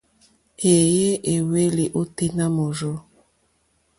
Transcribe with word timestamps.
Éèyé 0.71 1.11
éhwélì 1.33 1.85
ôténá 1.99 2.45
mòrzô. 2.55 2.93